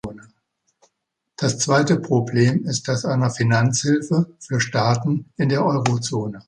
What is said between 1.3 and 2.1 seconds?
Das zweite